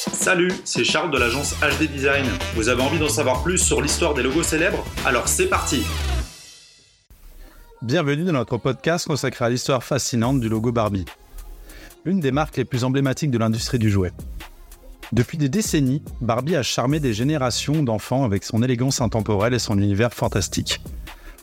[0.00, 2.24] Salut, c'est Charles de l'agence HD Design.
[2.54, 4.82] Vous avez envie d'en savoir plus sur l'histoire des logos célèbres?
[5.04, 5.82] Alors c'est parti
[7.82, 11.04] Bienvenue dans notre podcast consacré à l'histoire fascinante du logo Barbie.
[12.06, 14.12] L'une des marques les plus emblématiques de l'industrie du jouet.
[15.12, 19.76] Depuis des décennies, Barbie a charmé des générations d'enfants avec son élégance intemporelle et son
[19.76, 20.80] univers fantastique.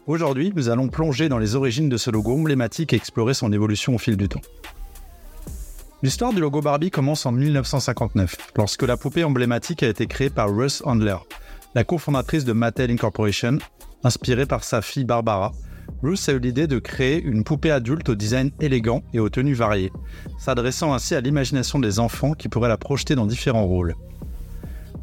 [0.08, 3.94] Aujourd'hui, nous allons plonger dans les origines de ce logo emblématique et explorer son évolution
[3.94, 4.42] au fil du temps.
[6.04, 10.54] L'histoire du logo Barbie commence en 1959, lorsque la poupée emblématique a été créée par
[10.54, 11.18] Ruth Handler,
[11.76, 13.60] la cofondatrice de Mattel Incorporation,
[14.04, 15.52] inspirée par sa fille Barbara.
[16.04, 19.54] Ruth a eu l'idée de créer une poupée adulte au design élégant et aux tenues
[19.54, 19.92] variées,
[20.38, 23.96] s'adressant ainsi à l'imagination des enfants qui pourraient la projeter dans différents rôles.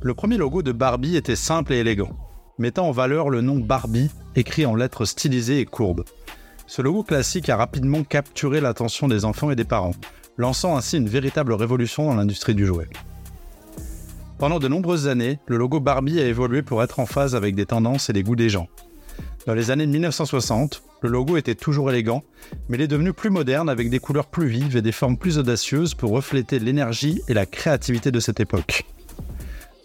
[0.02, 2.10] Le premier logo de Barbie était simple et élégant,
[2.58, 6.04] mettant en valeur le nom Barbie écrit en lettres stylisées et courbes.
[6.66, 9.94] Ce logo classique a rapidement capturé l'attention des enfants et des parents,
[10.36, 12.88] lançant ainsi une véritable révolution dans l'industrie du jouet.
[14.44, 17.64] Pendant de nombreuses années, le logo Barbie a évolué pour être en phase avec des
[17.64, 18.68] tendances et des goûts des gens.
[19.46, 22.22] Dans les années 1960, le logo était toujours élégant,
[22.68, 25.38] mais il est devenu plus moderne avec des couleurs plus vives et des formes plus
[25.38, 28.84] audacieuses pour refléter l'énergie et la créativité de cette époque.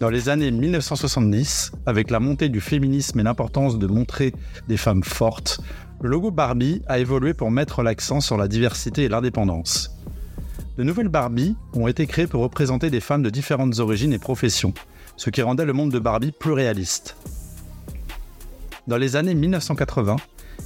[0.01, 4.33] Dans les années 1970, avec la montée du féminisme et l'importance de montrer
[4.67, 5.61] des femmes fortes,
[6.01, 9.98] le logo Barbie a évolué pour mettre l'accent sur la diversité et l'indépendance.
[10.79, 14.73] De nouvelles Barbie ont été créées pour représenter des femmes de différentes origines et professions,
[15.17, 17.17] ce qui rendait le monde de Barbie plus réaliste.
[18.87, 20.15] Dans les années 1980,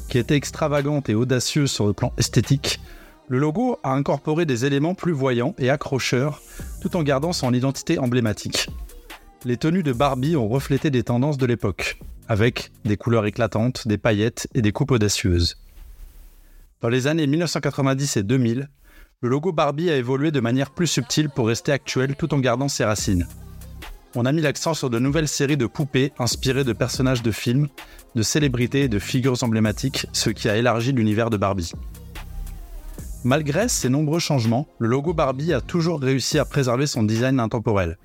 [0.10, 2.80] qui était extravagante et audacieuse sur le plan esthétique,
[3.28, 6.44] le logo a incorporé des éléments plus voyants et accrocheurs,
[6.80, 8.70] tout en gardant son identité emblématique.
[9.46, 11.98] Les tenues de Barbie ont reflété des tendances de l'époque,
[12.28, 15.58] avec des couleurs éclatantes, des paillettes et des coupes audacieuses.
[16.82, 18.70] Dans les années 1990 et 2000,
[19.24, 22.68] le logo Barbie a évolué de manière plus subtile pour rester actuel tout en gardant
[22.68, 23.26] ses racines.
[24.16, 27.70] On a mis l'accent sur de nouvelles séries de poupées inspirées de personnages de films,
[28.16, 31.72] de célébrités et de figures emblématiques, ce qui a élargi l'univers de Barbie.
[33.24, 37.98] Malgré ces nombreux changements, le logo Barbie a toujours réussi à préserver son design intemporel.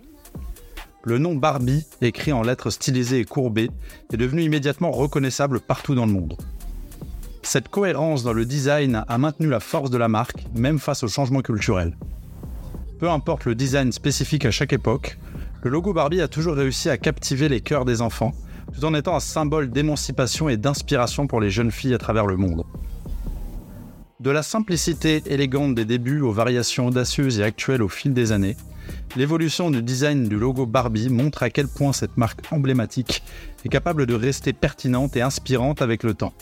[1.02, 3.70] Le nom Barbie, écrit en lettres stylisées et courbées,
[4.12, 6.36] est devenu immédiatement reconnaissable partout dans le monde.
[7.48, 11.08] Cette cohérence dans le design a maintenu la force de la marque, même face aux
[11.08, 11.96] changements culturels.
[13.00, 15.16] Peu importe le design spécifique à chaque époque,
[15.62, 18.34] le logo Barbie a toujours réussi à captiver les cœurs des enfants,
[18.74, 22.36] tout en étant un symbole d'émancipation et d'inspiration pour les jeunes filles à travers le
[22.36, 22.64] monde.
[24.20, 28.58] De la simplicité élégante des débuts aux variations audacieuses et actuelles au fil des années,
[29.16, 33.22] l'évolution du design du logo Barbie montre à quel point cette marque emblématique
[33.64, 36.34] est capable de rester pertinente et inspirante avec le temps.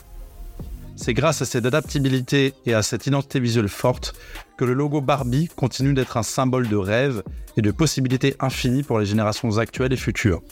[0.96, 4.14] C'est grâce à cette adaptabilité et à cette identité visuelle forte
[4.56, 7.22] que le logo Barbie continue d'être un symbole de rêve
[7.58, 10.42] et de possibilités infinies pour les générations actuelles et futures.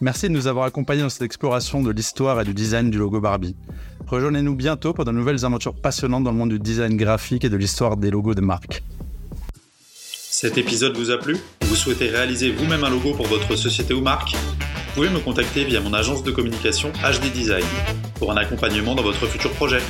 [0.00, 3.20] Merci de nous avoir accompagnés dans cette exploration de l'histoire et du design du logo
[3.20, 3.54] Barbie.
[4.06, 7.56] Rejoignez-nous bientôt pour de nouvelles aventures passionnantes dans le monde du design graphique et de
[7.56, 8.82] l'histoire des logos de marque.
[10.02, 11.36] Cet épisode vous a plu?
[11.62, 14.32] Vous souhaitez réaliser vous-même un logo pour votre société ou marque?
[14.32, 17.64] Vous pouvez me contacter via mon agence de communication HD Design
[18.14, 19.80] pour un accompagnement dans votre futur projet.